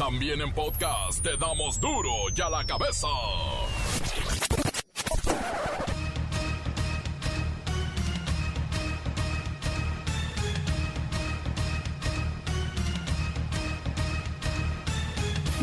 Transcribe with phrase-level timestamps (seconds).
[0.00, 3.06] También en podcast te damos duro y a la cabeza.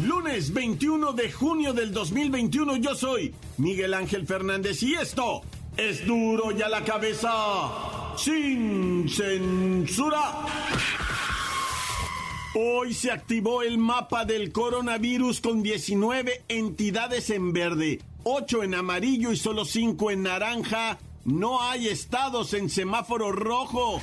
[0.04, 5.42] Lunes 21 de junio del 2021 yo soy Miguel Ángel Fernández y esto
[5.76, 7.32] es duro y a la cabeza
[8.16, 10.46] sin censura.
[12.56, 19.32] Hoy se activó el mapa del coronavirus con 19 entidades en verde, 8 en amarillo
[19.32, 20.98] y solo 5 en naranja.
[21.26, 24.02] No hay estados en semáforo rojo.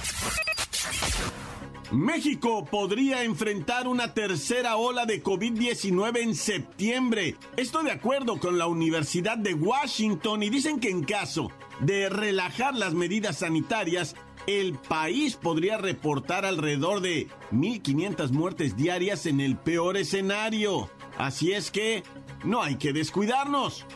[1.93, 7.37] México podría enfrentar una tercera ola de COVID-19 en septiembre.
[7.57, 12.75] Esto de acuerdo con la Universidad de Washington y dicen que en caso de relajar
[12.75, 14.17] las medidas sanitarias,
[14.47, 20.91] el país podría reportar alrededor de 1.500 muertes diarias en el peor escenario.
[21.19, 22.03] Así es que
[22.45, 23.87] no hay que descuidarnos.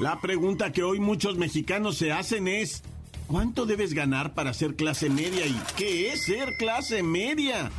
[0.00, 2.82] La pregunta que hoy muchos mexicanos se hacen es,
[3.26, 7.70] ¿cuánto debes ganar para ser clase media y qué es ser clase media?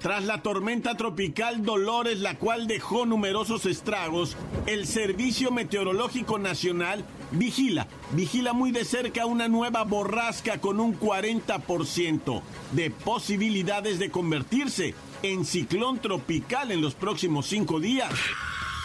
[0.00, 7.86] Tras la tormenta tropical Dolores, la cual dejó numerosos estragos, el Servicio Meteorológico Nacional vigila,
[8.12, 15.46] vigila muy de cerca una nueva borrasca con un 40% de posibilidades de convertirse en
[15.46, 18.12] ciclón tropical en los próximos cinco días.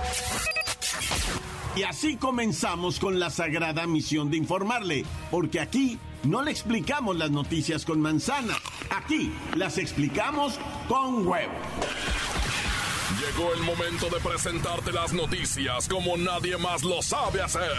[1.76, 7.32] Y así comenzamos con la sagrada misión de informarle, porque aquí no le explicamos las
[7.32, 8.56] noticias con manzana,
[8.90, 11.54] aquí las explicamos con huevo.
[13.20, 17.72] Llegó el momento de presentarte las noticias como nadie más lo sabe hacer.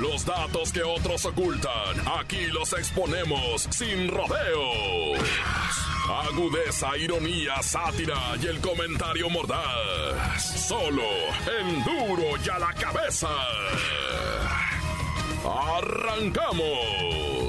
[0.00, 5.20] Los datos que otros ocultan, aquí los exponemos sin rodeos.
[6.26, 10.66] Agudeza, ironía, sátira y el comentario mordaz.
[10.68, 11.04] Solo
[11.60, 13.28] en duro y a la cabeza.
[15.44, 17.39] ¡Arrancamos!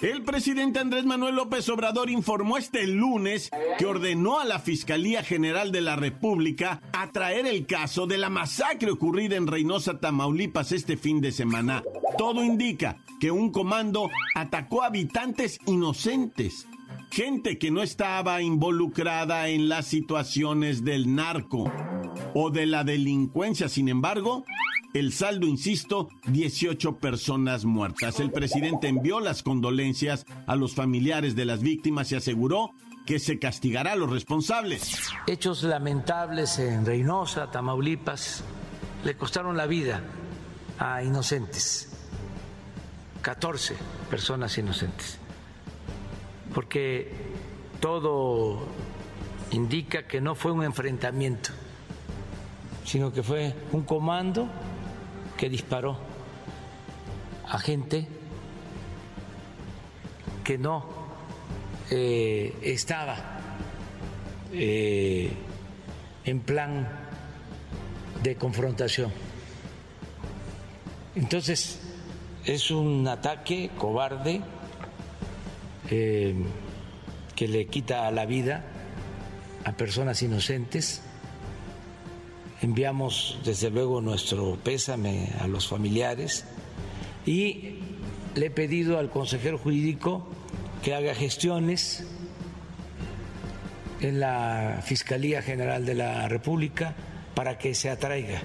[0.00, 5.72] El presidente Andrés Manuel López Obrador informó este lunes que ordenó a la Fiscalía General
[5.72, 11.20] de la República atraer el caso de la masacre ocurrida en Reynosa, Tamaulipas este fin
[11.20, 11.82] de semana.
[12.16, 16.68] Todo indica que un comando atacó a habitantes inocentes,
[17.10, 21.72] gente que no estaba involucrada en las situaciones del narco
[22.34, 23.68] o de la delincuencia.
[23.68, 24.44] Sin embargo,
[24.94, 28.20] el saldo, insisto, 18 personas muertas.
[28.20, 32.72] El presidente envió las condolencias a los familiares de las víctimas y aseguró
[33.06, 34.98] que se castigará a los responsables.
[35.26, 38.44] Hechos lamentables en Reynosa, Tamaulipas,
[39.04, 40.02] le costaron la vida
[40.78, 41.90] a inocentes,
[43.22, 43.76] 14
[44.10, 45.18] personas inocentes,
[46.54, 47.12] porque
[47.80, 48.66] todo
[49.52, 51.50] indica que no fue un enfrentamiento,
[52.84, 54.48] sino que fue un comando
[55.38, 55.96] que disparó
[57.48, 58.06] a gente
[60.44, 60.84] que no
[61.90, 63.16] eh, estaba
[64.52, 65.30] eh,
[66.24, 66.88] en plan
[68.22, 69.12] de confrontación.
[71.14, 71.80] Entonces,
[72.44, 74.40] es un ataque cobarde
[75.90, 76.34] eh,
[77.36, 78.64] que le quita la vida
[79.64, 81.02] a personas inocentes
[82.60, 86.44] Enviamos desde luego nuestro pésame a los familiares
[87.24, 87.74] y
[88.34, 90.26] le he pedido al consejero jurídico
[90.82, 92.04] que haga gestiones
[94.00, 96.94] en la Fiscalía General de la República
[97.34, 98.42] para que se atraiga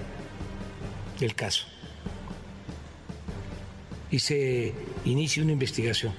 [1.20, 1.66] el caso
[4.10, 4.74] y se
[5.04, 6.12] inicie una investigación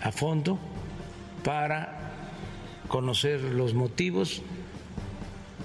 [0.00, 0.60] a fondo
[1.42, 2.12] para
[2.86, 4.42] conocer los motivos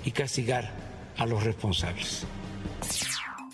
[0.05, 0.86] y castigar
[1.17, 2.25] a los responsables.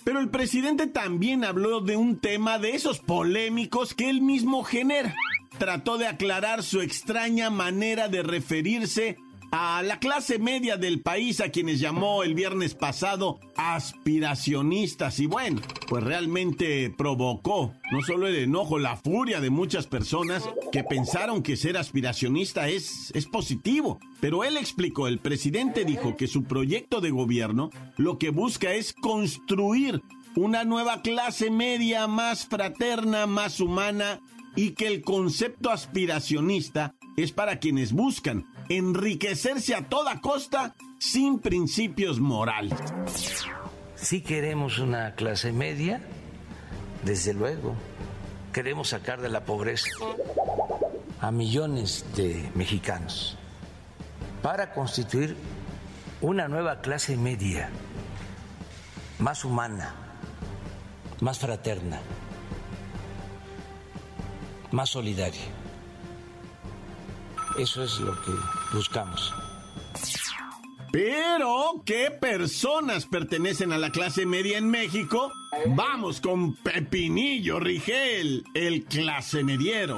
[0.04, 5.16] Pero el presidente también habló de un tema de esos polémicos que él mismo genera.
[5.58, 9.18] Trató de aclarar su extraña manera de referirse
[9.56, 15.62] a la clase media del país a quienes llamó el viernes pasado aspiracionistas y bueno,
[15.88, 21.56] pues realmente provocó no solo el enojo, la furia de muchas personas que pensaron que
[21.56, 24.00] ser aspiracionista es, es positivo.
[24.20, 28.92] Pero él explicó, el presidente dijo que su proyecto de gobierno lo que busca es
[28.92, 30.02] construir
[30.36, 34.20] una nueva clase media más fraterna, más humana
[34.56, 38.48] y que el concepto aspiracionista es para quienes buscan
[38.78, 42.80] enriquecerse a toda costa sin principios morales.
[43.96, 46.02] Si queremos una clase media,
[47.04, 47.76] desde luego.
[48.52, 49.90] Queremos sacar de la pobreza
[51.20, 53.38] a millones de mexicanos
[54.42, 55.36] para constituir
[56.22, 57.70] una nueva clase media,
[59.20, 59.96] más humana,
[61.22, 62.00] más fraterna,
[64.72, 65.63] más solidaria.
[67.58, 68.32] Eso es lo que
[68.74, 69.34] buscamos.
[70.92, 75.32] Pero, ¿qué personas pertenecen a la clase media en México?
[75.68, 79.98] Vamos con Pepinillo Rigel, el clase mediero.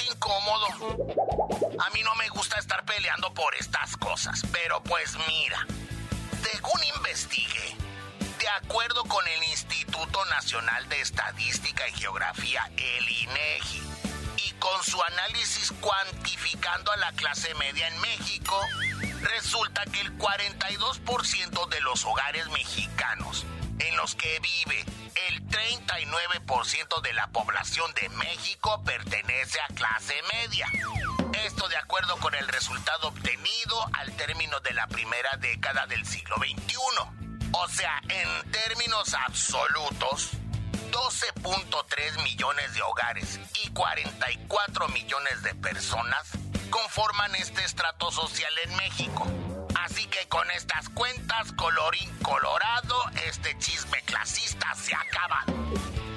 [0.00, 0.66] Incómodo.
[1.78, 5.66] A mí no me gusta estar peleando por estas cosas, pero pues mira,
[6.42, 7.76] según investigué,
[8.38, 13.82] de acuerdo con el Instituto Nacional de Estadística y Geografía, el INEGI,
[14.46, 18.60] y con su análisis cuantificando a la clase media en México,
[19.22, 23.46] resulta que el 42% de los hogares mexicanos
[23.78, 24.84] en los que vive
[25.28, 30.68] el 39% de la población de México pertenece a clase media.
[31.44, 36.36] Esto de acuerdo con el resultado obtenido al término de la primera década del siglo
[36.36, 36.76] XXI.
[37.52, 40.30] O sea, en términos absolutos,
[40.90, 46.30] 12.3 millones de hogares y 44 millones de personas
[46.70, 49.45] conforman este estrato social en México.
[49.96, 52.94] Así que con estas cuentas, colorín colorado,
[53.30, 55.46] este chisme clasista se acaba.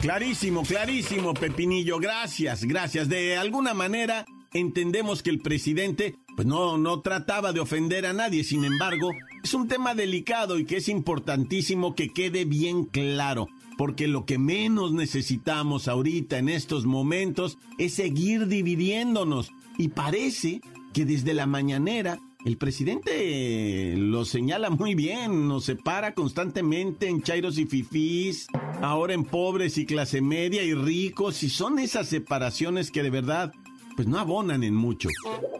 [0.01, 1.97] Clarísimo, clarísimo, Pepinillo.
[1.97, 3.07] Gracias, gracias.
[3.07, 8.43] De alguna manera entendemos que el presidente pues no, no trataba de ofender a nadie.
[8.43, 9.11] Sin embargo,
[9.41, 13.47] es un tema delicado y que es importantísimo que quede bien claro.
[13.77, 19.53] Porque lo que menos necesitamos ahorita en estos momentos es seguir dividiéndonos.
[19.77, 20.59] Y parece
[20.93, 27.57] que desde la mañanera el presidente lo señala muy bien, nos separa constantemente en chairos
[27.57, 28.47] y fifís,
[28.81, 33.53] ahora en pobres y clase media y ricos, y son esas separaciones que de verdad
[33.95, 35.09] pues no abonan en mucho.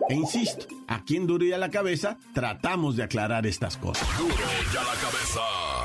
[0.07, 4.07] E insisto, aquí en Duro y a la Cabeza tratamos de aclarar estas cosas.
[4.17, 5.78] Duro y a la Cabeza.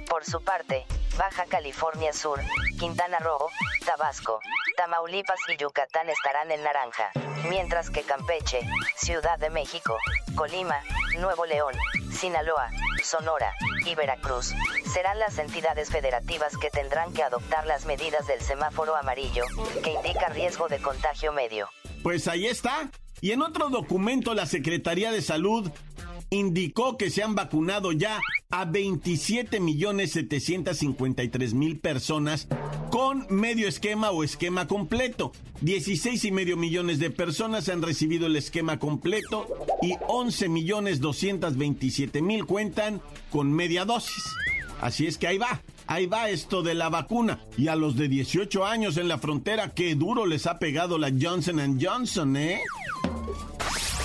[0.08, 0.86] Por su parte,
[1.18, 2.40] Baja California Sur,
[2.80, 3.50] Quintana Roo,
[3.86, 4.40] Tabasco,
[4.76, 7.12] Tamaulipas y Yucatán estarán en naranja,
[7.50, 8.60] mientras que Campeche,
[8.96, 9.98] Ciudad de México,
[10.36, 10.80] Colima,
[11.20, 11.74] Nuevo León,
[12.12, 12.70] Sinaloa,
[13.04, 13.54] Sonora
[13.86, 14.54] y Veracruz
[14.94, 19.46] serán las entidades federativas que tendrán que adoptar las medidas del semáforo amarillo,
[19.84, 21.68] que indica riesgo de contagio medio.
[22.04, 22.90] Pues ahí está.
[23.22, 25.72] Y en otro documento la Secretaría de Salud
[26.29, 28.19] indicó que se han vacunado ya
[28.50, 32.48] a 27 millones 753 mil personas
[32.91, 35.31] con medio esquema o esquema completo.
[35.62, 39.48] 16 y medio millones de personas han recibido el esquema completo
[39.81, 44.24] y 11 millones 227 mil cuentan con media dosis.
[44.81, 45.62] Así es que ahí va.
[45.88, 47.39] Ahí va esto de la vacuna.
[47.57, 51.10] Y a los de 18 años en la frontera, qué duro les ha pegado la
[51.10, 52.62] Johnson Johnson, ¿eh?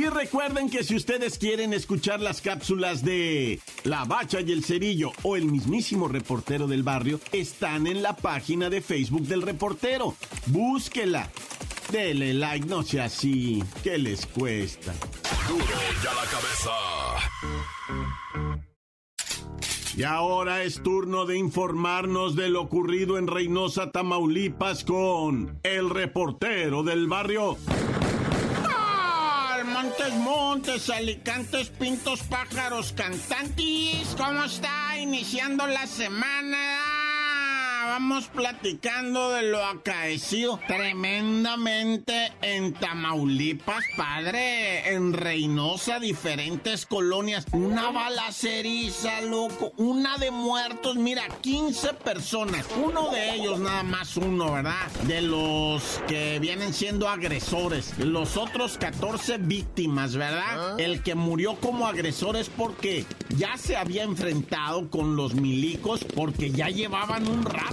[0.00, 5.12] Y recuerden que si ustedes quieren escuchar las cápsulas de La Bacha y el Cerillo
[5.24, 10.14] o el mismísimo reportero del barrio, están en la página de Facebook del reportero.
[10.46, 11.28] Búsquela.
[11.92, 13.62] Dele like, no sea así.
[13.82, 14.94] ¿Qué les cuesta?
[15.46, 15.64] Duro
[16.02, 16.70] y a la cabeza.
[19.98, 26.82] Y ahora es turno de informarnos de lo ocurrido en Reynosa, Tamaulipas con el reportero
[26.84, 27.58] del barrio.
[29.82, 34.14] Montes, Montes, Alicantes, Pintos, Pájaros, Cantantes.
[34.14, 36.99] ¿Cómo está iniciando la semana?
[37.86, 47.46] Vamos platicando de lo acaecido tremendamente en Tamaulipas, padre, en Reynosa, diferentes colonias.
[47.52, 52.66] Una balaceriza, loco, una de muertos, mira, 15 personas.
[52.84, 54.90] Uno de ellos, nada más uno, ¿verdad?
[55.06, 57.98] De los que vienen siendo agresores.
[57.98, 60.74] Los otros 14 víctimas, ¿verdad?
[60.74, 60.76] Ah.
[60.78, 63.06] El que murió como agresor es porque
[63.36, 67.69] ya se había enfrentado con los milicos, porque ya llevaban un rato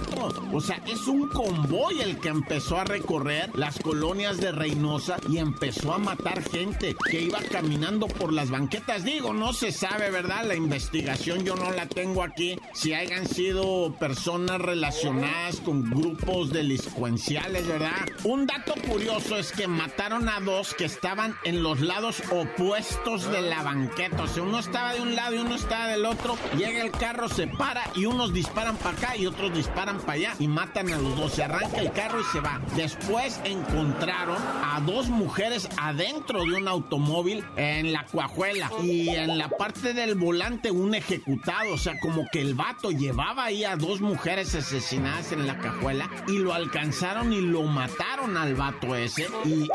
[0.52, 5.38] o sea, es un convoy el que empezó a recorrer las colonias de Reynosa y
[5.38, 9.04] empezó a matar gente que iba caminando por las banquetas.
[9.04, 10.44] Digo, no se sabe, ¿verdad?
[10.46, 12.58] La investigación yo no la tengo aquí.
[12.72, 18.08] Si hayan sido personas relacionadas con grupos delincuenciales, ¿verdad?
[18.24, 23.42] Un dato curioso es que mataron a dos que estaban en los lados opuestos de
[23.42, 24.22] la banqueta.
[24.22, 26.36] O sea, uno estaba de un lado y uno estaba del otro.
[26.56, 30.34] Llega el carro, se para y unos disparan para acá y otros disparan para allá
[30.38, 31.32] y matan a los dos.
[31.32, 32.60] Se arranca el carro y se va.
[32.76, 39.48] Después encontraron a dos mujeres adentro de un automóvil en la cuajuela y en la
[39.48, 41.74] parte del volante un ejecutado.
[41.74, 46.10] O sea, como que el vato llevaba ahí a dos mujeres asesinadas en la cajuela
[46.26, 49.26] y lo alcanzaron y lo mataron al vato ese.
[49.44, 49.68] Y,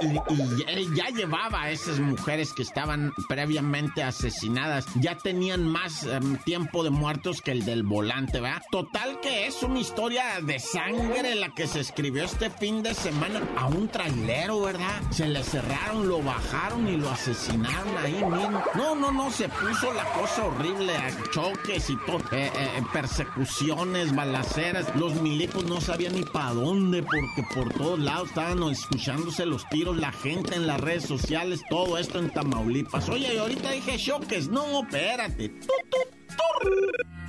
[0.67, 4.85] él ya llevaba a esas mujeres que estaban previamente asesinadas.
[4.95, 8.61] Ya tenían más em, tiempo de muertos que el del volante, ¿verdad?
[8.71, 13.41] Total que es una historia de sangre la que se escribió este fin de semana
[13.55, 15.01] a un trailero, ¿verdad?
[15.11, 18.61] Se le cerraron, lo bajaron y lo asesinaron ahí mismo.
[18.75, 20.91] No, no, no, se puso la cosa horrible,
[21.31, 24.93] choques y todo, eh, eh, persecuciones, balaceras.
[24.97, 29.95] Los milicos no sabían ni para dónde porque por todos lados estaban escuchándose los tiros,
[29.95, 33.07] la gente en las redes sociales, todo esto en Tamaulipas.
[33.07, 35.53] Oye, ahorita dije choques, no, espérate.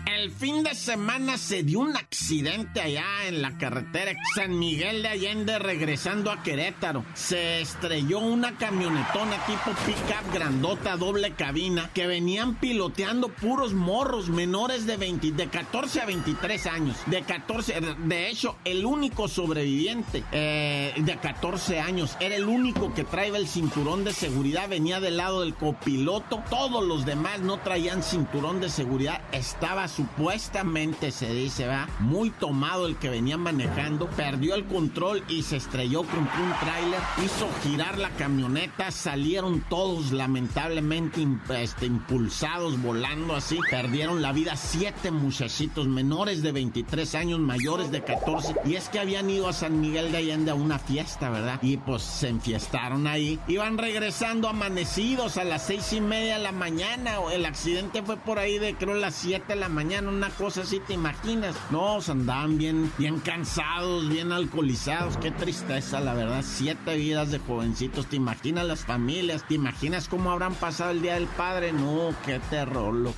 [0.06, 5.08] El fin de semana se dio un accidente allá en la carretera San Miguel de
[5.08, 7.04] Allende regresando a Querétaro.
[7.14, 14.86] Se estrelló una camionetona tipo pickup grandota doble cabina que venían piloteando puros morros menores
[14.86, 16.96] de 20, de 14 a 23 años.
[17.06, 23.04] De 14, de hecho, el único sobreviviente eh, de 14 años era el único que
[23.04, 26.42] traía el cinturón de seguridad, venía del lado del copiloto.
[26.50, 29.22] Todos los demás no traían cinturón de seguridad.
[29.32, 35.42] Estaba supuestamente se dice, va, muy tomado el que venía manejando, perdió el control y
[35.42, 43.36] se estrelló contra un tráiler, hizo girar la camioneta, salieron todos lamentablemente este, impulsados, volando
[43.36, 48.88] así, perdieron la vida siete muchachitos menores de 23 años, mayores de 14, y es
[48.88, 51.58] que habían ido a San Miguel de Allende a una fiesta, ¿verdad?
[51.62, 56.52] Y pues se enfiestaron ahí, iban regresando amanecidos a las seis y media de la
[56.52, 60.62] mañana, el accidente fue por ahí de creo las 7 de la mañana, Una cosa
[60.62, 61.54] así, ¿te imaginas?
[61.70, 65.18] No, andaban bien, bien cansados, bien alcoholizados.
[65.18, 66.42] Qué tristeza, la verdad.
[66.42, 68.06] Siete vidas de jovencitos.
[68.06, 69.46] ¿Te imaginas las familias?
[69.46, 71.72] ¿Te imaginas cómo habrán pasado el Día del Padre?
[71.74, 72.94] No, qué terror.
[72.94, 73.12] Lo...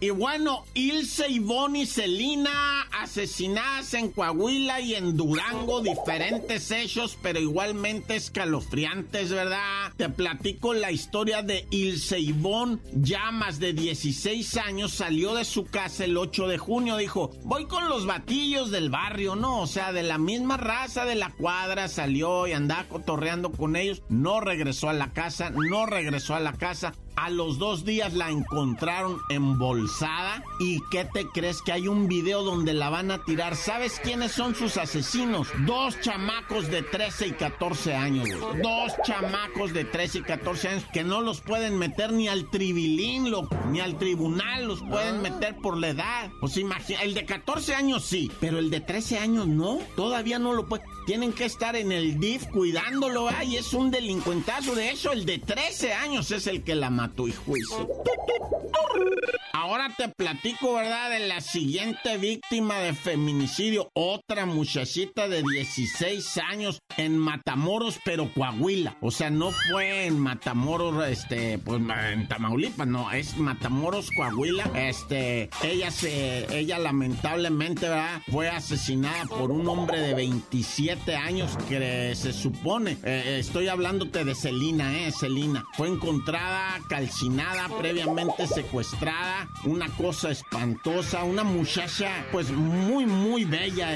[0.00, 7.40] Y bueno, Ilse, Ivonne y Celina asesinadas en Coahuila y en Durango, diferentes hechos, pero
[7.40, 9.92] igualmente escalofriantes, ¿verdad?
[9.96, 15.64] Te platico la historia de Ilse Ivonne, ya más de 16 años, salió de su
[15.64, 19.62] casa el 8 de junio, dijo, voy con los batillos del barrio, ¿no?
[19.62, 24.02] O sea, de la misma raza de la cuadra, salió y andaba cotorreando con ellos,
[24.08, 28.30] no regresó a la casa, no regresó a la casa, a los dos días la
[28.30, 30.44] encontraron embolsada.
[30.60, 31.62] ¿Y qué te crees?
[31.62, 33.56] Que hay un video donde la van a tirar.
[33.56, 35.48] ¿Sabes quiénes son sus asesinos?
[35.66, 38.28] Dos chamacos de 13 y 14 años.
[38.62, 43.32] Dos chamacos de 13 y 14 años que no los pueden meter ni al tribilín,
[43.70, 45.22] ni al tribunal los pueden ah.
[45.22, 46.30] meter por la edad.
[46.40, 49.78] Pues imagina, el de 14 años sí, pero el de 13 años no.
[49.96, 50.84] Todavía no lo puede.
[51.06, 53.28] Tienen que estar en el DIF cuidándolo.
[53.28, 54.74] Ay, es un delincuentazo.
[54.76, 57.52] De eso, el de 13 años es el que la mató tu hijo
[59.52, 61.10] Ahora te platico, ¿verdad?
[61.10, 63.90] De la siguiente víctima de feminicidio.
[63.92, 68.96] Otra muchachita de 16 años en Matamoros, pero Coahuila.
[69.00, 74.70] O sea, no fue en Matamoros, este, pues en Tamaulipas, no, es Matamoros, Coahuila.
[74.74, 78.22] Este, ella se, ella lamentablemente, ¿verdad?
[78.30, 84.34] Fue asesinada por un hombre de 27 años que se supone, eh, estoy hablándote de
[84.34, 85.12] Celina, ¿eh?
[85.12, 85.64] Celina.
[85.76, 93.90] Fue encontrada calcinada, previamente secuestrada una cosa espantosa, una muchacha pues muy, muy bella,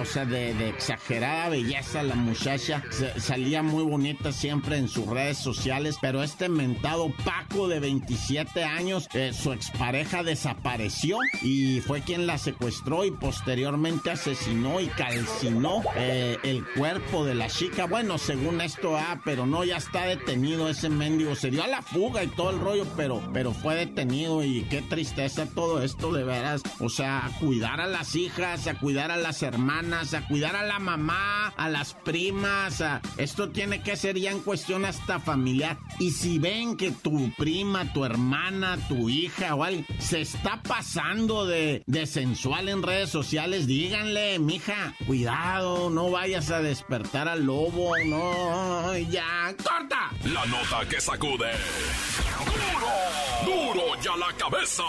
[0.00, 2.82] o sea, de, exagerada belleza la muchacha,
[3.18, 9.08] salía muy bonita siempre en sus redes sociales, pero este mentado Paco de 27 años,
[9.12, 16.38] eh, su expareja desapareció y fue quien la secuestró y posteriormente asesinó y calcinó eh,
[16.44, 17.84] el cuerpo de la chica.
[17.84, 21.82] Bueno, según esto, ah, pero no, ya está detenido ese mendigo, se dio a la
[21.82, 26.22] fuga y todo el rollo, pero, pero fue detenido y qué tristeza todo esto, de
[26.22, 26.62] veras.
[26.78, 30.64] O sea, a cuidar a las hijas, a cuidar a las hermanas, a cuidar a
[30.64, 32.84] la mamá, a las primas.
[33.16, 35.78] Esto tiene que ser ya en cuestión hasta familiar.
[35.98, 41.44] Y si ven que tu prima, tu hermana, tu hija o alguien se está pasando
[41.44, 47.98] de, de sensual en redes sociales, díganle, mija, cuidado, no vayas a despertar al lobo,
[48.06, 50.12] no, ya, corta.
[50.24, 51.50] La nota que sacude.
[53.44, 53.82] ¡Duro!
[54.00, 54.84] ya la cabeza!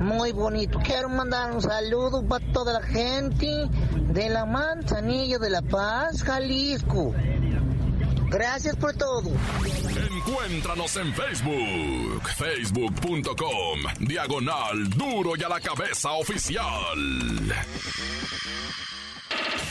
[0.00, 0.78] muy bonito.
[0.84, 3.46] Quiero mandar un saludo para toda la gente
[4.12, 7.14] de la Manzanilla de la Paz, Jalisco.
[8.28, 9.30] Gracias por todo.
[10.16, 16.64] Encuéntranos en Facebook, facebook.com, diagonal duro y a la cabeza oficial.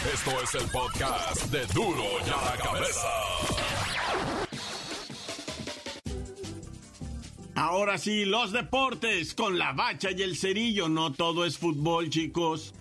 [0.03, 3.07] Esto es el podcast de Duro y a la Cabeza.
[7.53, 10.89] Ahora sí, los deportes con la bacha y el cerillo.
[10.89, 12.73] No todo es fútbol, chicos.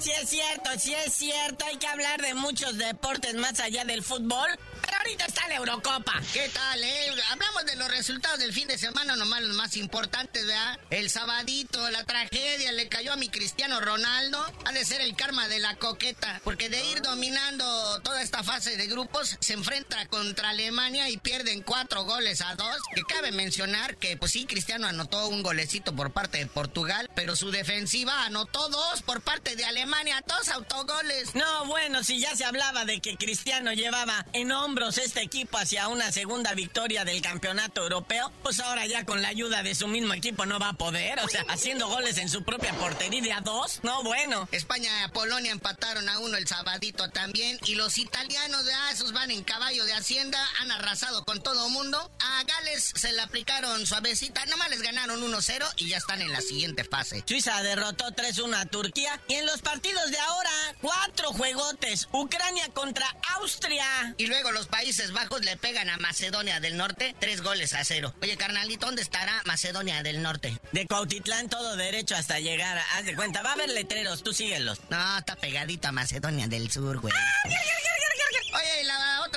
[0.00, 4.02] Sí es cierto, sí es cierto, hay que hablar de muchos deportes más allá del
[4.02, 4.48] fútbol
[5.04, 6.20] ahorita está Eurocopa.
[6.32, 7.14] ¿Qué tal, eh?
[7.30, 10.78] Hablamos de los resultados del fin de semana, nomás los más importantes, ¿verdad?
[10.90, 14.44] El sabadito, la tragedia, le cayó a mi Cristiano Ronaldo.
[14.64, 18.76] Ha de ser el karma de la coqueta, porque de ir dominando toda esta fase
[18.76, 22.76] de grupos, se enfrenta contra Alemania y pierden cuatro goles a dos.
[22.94, 27.36] Que cabe mencionar que, pues sí, Cristiano anotó un golecito por parte de Portugal, pero
[27.36, 31.34] su defensiva anotó dos por parte de Alemania, dos autogoles.
[31.34, 35.88] No, bueno, si ya se hablaba de que Cristiano llevaba en hombros este equipo hacia
[35.88, 40.14] una segunda victoria del campeonato europeo, pues ahora ya con la ayuda de su mismo
[40.14, 43.80] equipo no va a poder, o sea, haciendo goles en su propia portería a dos,
[43.82, 44.48] no bueno.
[44.52, 49.30] España y Polonia empataron a uno el sabadito también y los italianos, ah, esos van
[49.30, 52.10] en caballo de Hacienda, han arrasado con todo mundo.
[52.20, 56.40] A Gales se le aplicaron suavecita, nomás les ganaron 1-0 y ya están en la
[56.40, 57.24] siguiente fase.
[57.26, 63.06] Suiza derrotó 3-1 a Turquía y en los partidos de ahora, cuatro juegotes, Ucrania contra
[63.34, 64.14] Austria.
[64.18, 68.14] Y luego los Países Bajos le pegan a Macedonia del Norte, tres goles a cero.
[68.22, 70.58] Oye, carnalito, ¿dónde estará Macedonia del Norte?
[70.72, 74.80] De Cuautitlán todo derecho hasta llegar, haz de cuenta, va a haber letreros, tú síguelos.
[74.90, 77.12] No, está pegadito a Macedonia del Sur, güey.
[77.46, 77.83] Oye, la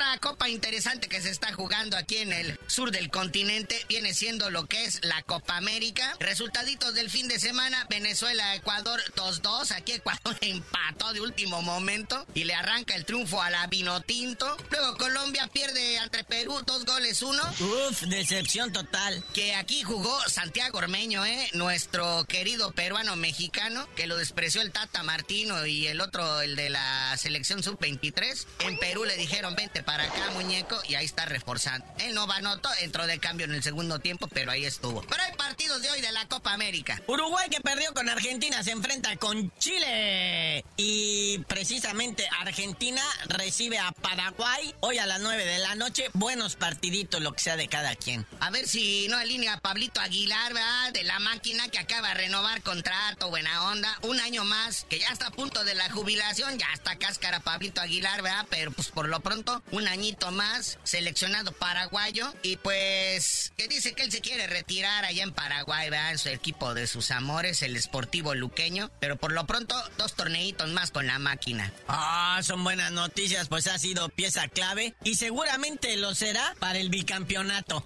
[0.07, 4.49] otra copa interesante que se está jugando aquí en el sur del continente viene siendo
[4.49, 6.15] lo que es la Copa América.
[6.19, 9.71] Resultaditos del fin de semana, Venezuela-Ecuador 2-2.
[9.71, 14.55] Aquí Ecuador empató de último momento y le arranca el triunfo a la Vinotinto.
[14.71, 17.43] Luego Colombia pierde ante Perú dos goles uno.
[17.59, 19.23] Uf, decepción total.
[19.33, 21.49] Que aquí jugó Santiago Ormeño, ¿eh?
[21.53, 26.69] Nuestro querido peruano mexicano, que lo despreció el Tata Martino y el otro, el de
[26.69, 28.45] la selección sub-23.
[28.59, 31.85] En Perú le dijeron, vente para acá, muñeco, y ahí está reforzando.
[31.99, 35.01] Él no va noto, entró de cambio en el segundo tiempo, pero ahí estuvo.
[35.01, 37.01] Pero hay partidos de hoy de la Copa América.
[37.07, 40.63] Uruguay que perdió con Argentina se enfrenta con Chile.
[40.77, 46.09] Y precisamente Argentina recibe a Paraguay hoy a las 9 de la noche.
[46.13, 48.25] Buenos partiditos, lo que sea de cada quien.
[48.39, 50.93] A ver si no alinea a Pablito Aguilar, ¿verdad?
[50.93, 53.97] De la máquina que acaba de renovar contrato, buena onda.
[54.03, 57.81] Un año más, que ya está a punto de la jubilación, ya está cáscara Pablito
[57.81, 58.45] Aguilar, ¿verdad?
[58.49, 62.33] Pero pues por lo pronto, un añito más, seleccionado paraguayo.
[62.43, 66.11] Y pues, que dice que él se quiere retirar allá en Paraguay, ¿verdad?
[66.11, 68.91] En su equipo de sus amores, el Sportivo Luqueño.
[68.99, 71.71] Pero por lo pronto, dos torneitos más con la máquina.
[71.87, 76.89] Ah, son buenas noticias, pues ha sido pieza clave y seguramente lo será para el
[76.89, 77.85] bicampeonato.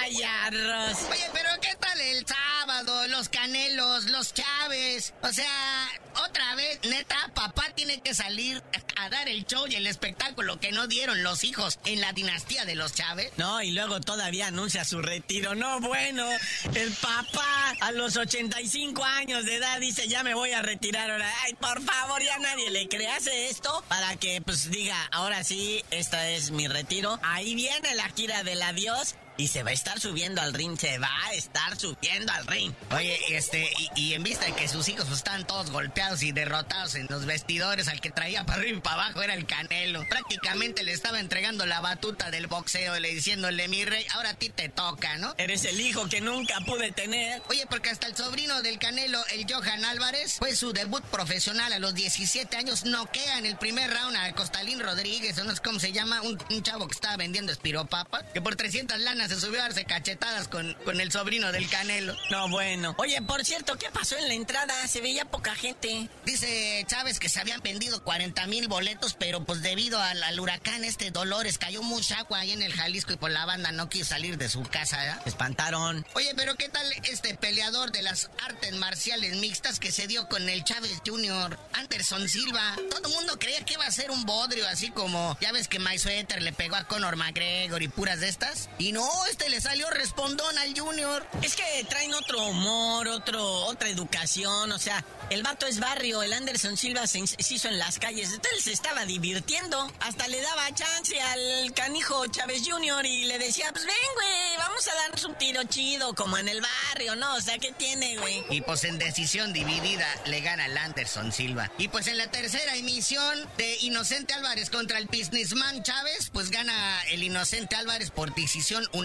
[0.00, 0.98] ¡Ay, arroz!
[1.10, 3.08] Oye, pero ¿qué tal el sábado?
[3.08, 5.14] Los Canelos, los Chávez.
[5.22, 5.88] O sea,
[6.26, 8.62] otra vez, neta, papá tiene que salir
[8.96, 12.64] a dar el show y el espectáculo que no dieron los hijos en la dinastía
[12.64, 13.32] de los Chávez.
[13.36, 15.54] No, y luego todavía anuncia su retiro.
[15.54, 16.26] No, bueno,
[16.74, 21.32] el papá a los 85 años de edad dice, ya me voy a retirar ahora.
[21.44, 26.28] Ay, por favor, ya nadie le crease esto para que pues diga, ahora sí, esta
[26.30, 27.18] es mi retiro.
[27.22, 30.98] Ahí viene la gira del adiós y se va a estar subiendo al ring, se
[30.98, 32.72] va a estar subiendo al ring.
[32.90, 37.06] Oye, este, y, en vista de que sus hijos están todos golpeados y derrotados en
[37.08, 40.06] los vestidores, al que traía para arriba y para abajo era el Canelo.
[40.08, 44.50] Prácticamente le estaba entregando la batuta del boxeo, le diciéndole, mi rey, ahora a ti
[44.50, 45.34] te toca, ¿no?
[45.38, 47.42] Eres el hijo que nunca pude tener.
[47.48, 51.78] Oye, porque hasta el sobrino del Canelo, el Johan Álvarez, fue su debut profesional a
[51.78, 55.80] los 17 años, noquea en el primer round a Costalín Rodríguez, o no sé cómo
[55.80, 59.60] se llama, un, un chavo que estaba vendiendo espiropapas, que por 300 lanas se subió
[59.60, 62.16] a darse cachetadas con, con el sobrino del Canelo.
[62.30, 62.94] No, bueno.
[62.98, 64.86] Oye, por cierto, ¿qué pasó en la entrada?
[64.88, 66.08] Se veía poca gente.
[66.24, 70.84] Dice Chávez que se habían vendido 40 mil boletos, pero pues debido al, al, huracán
[70.84, 74.06] este Dolores cayó mucha agua ahí en el Jalisco y por la banda no quiso
[74.06, 75.04] salir de su casa.
[75.06, 75.16] ¿eh?
[75.26, 76.04] Espantaron.
[76.14, 80.48] Oye, pero ¿qué tal este peleador de las artes marciales mixtas que se dio con
[80.48, 82.76] el Chávez Jr., Anderson Silva?
[82.90, 85.78] Todo el mundo creía que iba a ser un bodrio, así como, ya ves que
[85.78, 88.68] Mike Sweater le pegó a Conor McGregor y puras de estas.
[88.78, 91.26] Y no, este le salió respondón al Junior.
[91.42, 96.32] Es que traen otro humor, otro, otra educación, o sea, el vato es barrio, el
[96.32, 99.90] Anderson Silva se, hizo en las calles, entonces se estaba divirtiendo.
[100.00, 103.06] Hasta le daba chance al canijo Chávez Jr.
[103.06, 106.60] y le decía, pues ven, güey, vamos a darnos un tiro chido, como en el
[106.60, 107.34] barrio, ¿no?
[107.34, 108.44] O sea, ¿qué tiene, güey?
[108.50, 111.70] Y pues en decisión dividida le gana el Anderson Silva.
[111.78, 117.02] Y pues en la tercera emisión de Inocente Álvarez contra el Businessman Chávez, pues gana
[117.10, 119.01] el Inocente Álvarez por decisión unánime,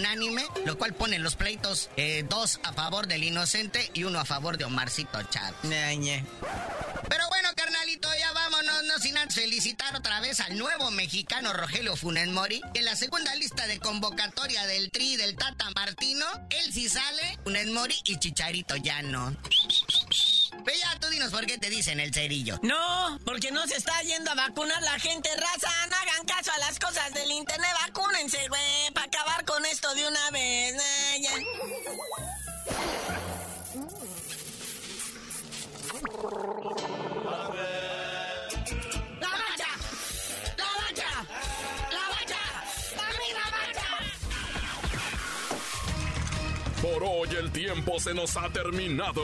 [0.65, 4.57] lo cual pone los pleitos eh, dos a favor del Inocente y uno a favor
[4.57, 5.55] de Omarcito Chávez.
[7.09, 11.95] Pero bueno, carnalito, ya vámonos, no sin antes felicitar otra vez al nuevo mexicano Rogelio
[11.95, 16.73] Funes Mori, que en la segunda lista de convocatoria del Tri del Tata Martino, él
[16.73, 19.35] sí sale, Funes Mori y Chicharito ya no.
[20.65, 22.59] Pero ya tú dinos por qué te dicen el cerillo.
[22.61, 25.69] No, porque no se está yendo a vacunar la gente, raza.
[25.89, 27.69] No hagan caso a las cosas del internet.
[27.85, 30.75] Vacúnense, güey, para acabar con esto de una vez.
[30.75, 31.31] Eh, ya.
[46.81, 49.23] Por hoy el tiempo se nos ha terminado.